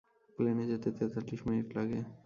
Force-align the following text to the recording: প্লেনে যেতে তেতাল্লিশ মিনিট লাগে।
প্লেনে 0.37 0.65
যেতে 0.67 0.89
তেতাল্লিশ 0.97 1.39
মিনিট 1.47 1.67
লাগে। 1.77 1.99